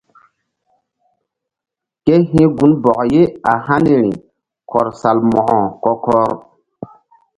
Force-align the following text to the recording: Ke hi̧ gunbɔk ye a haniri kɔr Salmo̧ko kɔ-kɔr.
Ke 2.03 2.13
hi̧ 2.31 2.45
gunbɔk 2.57 2.99
ye 3.13 3.23
a 3.51 3.53
haniri 3.65 4.09
kɔr 4.69 4.87
Salmo̧ko 4.99 5.55
kɔ-kɔr. 5.83 6.31